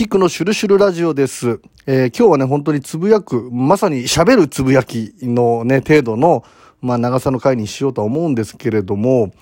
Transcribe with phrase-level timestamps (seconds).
[0.00, 1.60] キックのシュルシュルラジオです。
[1.86, 6.42] えー今日はね、本当につぶやく、まさに喋るつぶやきのね、程度の、
[6.80, 9.34] まあ、長さの回にしようとは思うんですけれども、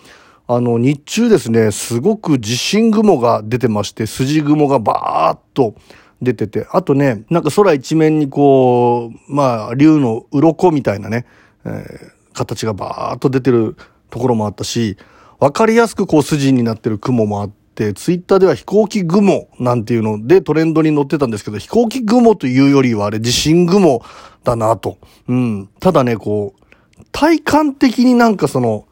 [0.49, 5.77] あの、日中ですね、すごく地震雲が出てまして、筋雲がバーっと
[6.21, 11.25] 出てて、あとね、なんか空一面にこう、まあ、竜の鱗みたいなね、
[11.67, 13.77] えー形がバーっと出てる
[14.11, 14.97] ところもあったし、
[15.39, 17.51] わかりやすくこう筋になってる雲もあっ、
[17.95, 24.03] ツイッターでは飛行機雲なんていうのでトレンドに載ってたんですけど、飛行機雲というよりはあれ地震雲
[24.45, 24.99] だなと。
[25.29, 25.69] うん。
[25.81, 28.87] ただね、こう、体感的になんかその、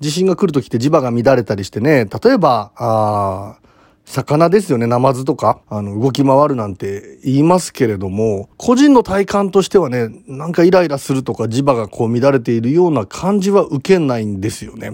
[0.00, 3.64] 地震が来るときって磁場が乱れたりしてね、例えば、あー
[4.06, 14.92] 魚ですよね、ナマズとか、あの、動き回るなんて言いますけれども、個人の体感としてはね、なんかイライラするとか磁場がこう乱れているような感じは受けないんですよね。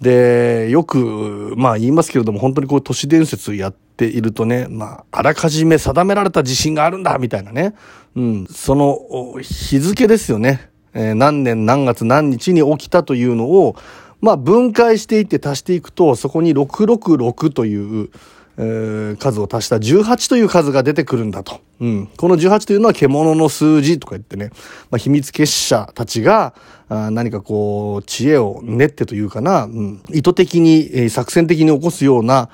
[0.00, 7.74] で、よく、まあ言いますけれども、本当にこう都市伝説やっているとね、まあ、あらかじめ定められた地震があるんだ、みたいなね。
[8.14, 10.70] うん、その日付ですよね。
[10.94, 13.76] えー何年何月何日に起きたというのを、
[14.20, 18.10] まあ分解していって足していくと、そこに666という、
[18.56, 21.60] 数を足した18という数が出てくるんだと。
[21.80, 22.06] うん。
[22.16, 24.50] この18というのは獣の数字とか言ってね、
[24.90, 26.54] まあ、秘密結社たちが
[26.88, 32.48] 何かこう、知恵を練ってというかな、うん、意図的に、作戦的に起こすような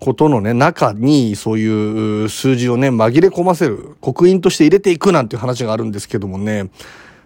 [0.00, 6.70] ことのね、中にそういう数字をね、紛れ込ませる、刻印として入れていくなんていう話があるんですけどもね、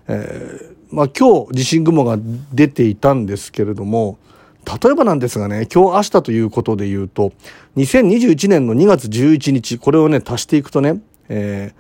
[0.09, 2.19] えーまあ今日地震雲が
[2.53, 4.19] 出ていたんですけれども、
[4.65, 7.33] 例えばなんですがね、今日明日ということで言うと、
[7.77, 11.73] 2021年の2月11日、これをね、足していくとね、え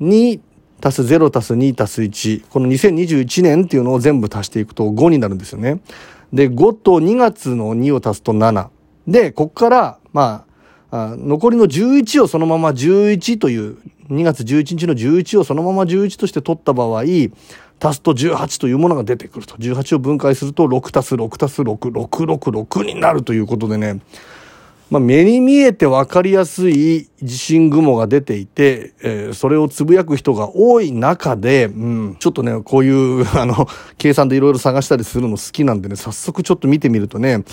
[0.00, 0.40] ー、2
[0.82, 5.80] 足す0足す2足す1、この2021年っていうのを全部足していくと5になるんですよね。
[6.32, 8.68] で、5と2月の2を足すと7。
[9.06, 10.44] で、こっから、ま
[10.90, 13.78] あ、あ残りの11をそのまま11という、
[14.10, 17.02] 2月11日の11をそのまま11として取った場合、
[17.82, 19.56] 足すと18というものが出てくると。
[19.56, 21.76] 18を分解すると6足す6足す6、
[22.06, 24.00] 666になるということでね、
[24.90, 37.44] まあ、目に見えて分かりやすい地震雲が出ていて、えーそれをつぶやく人が多い中で、うん、ちょっとね、こういう、 あの、計算でいろいろ探したりするの好きなんでね、早速ちょっと見てみるとね、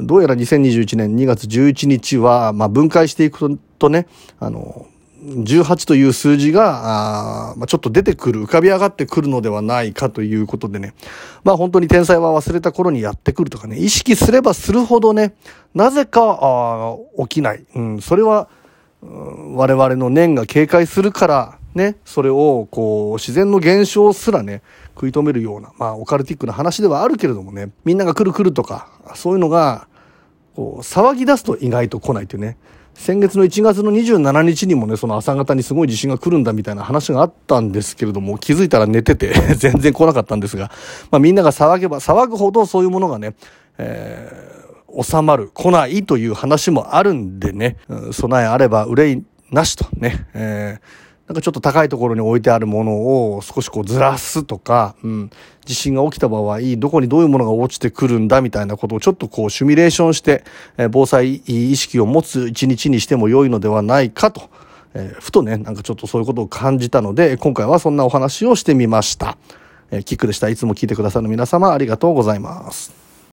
[0.00, 4.06] どうやら2021年2月11日は、まあ、分解していくとね、
[4.38, 4.86] あの、
[5.22, 10.94] 18という数字が、あまあ、ちょっと出てくる、浮かび上がってくるのではないかということでね。
[11.44, 15.34] まあ本当に天才は忘れた頃にやってくるとかね、意識すればするほどね、
[15.74, 17.64] なぜかあ起きない。
[17.74, 18.62] うん、それは、うん
[19.56, 24.62] 我々の念が警戒するから、ね、それを、こう、自然の現象すらね、
[24.94, 29.88] 食い止めるような、まあ、オカルティックな話ではあるけれどもね、みんなが来る来るとか、そういうのが、
[30.54, 32.56] こう、騒ぎ出すと意外と来ないというね。
[32.94, 40.70] 先月の1月の27日にもね、その朝方にすごい地震が来るんだみたいな話があったんですけれども、気づいたら寝てて 全然来なかったんですが、
[41.10, 43.34] まあみんなが騒げば、騒ぐほどそういうものがね、
[43.78, 44.52] えー
[45.02, 47.78] 収まる、来ないという話もあるんでね、
[48.10, 55.30] 備えあれば憂いなしとね、えーなんかちょっと高いところに置いてあるものを少しこうずらすとか、うん、
[55.64, 60.44] 地震が起きた場合、どこにどういうものが落ちてくるんだみたいなことをちょっとこうシミュレーションして、
[60.76, 64.50] え防災意識を持つ一日にしても良いのではないかと、
[64.92, 69.38] えーふとね、なんかちょっとそういうことを感じたので、今回はそんなお話をしてみました。
[69.90, 70.50] えキックでした。
[70.50, 73.01] いつも聞いてくださる皆様ありがとうございます。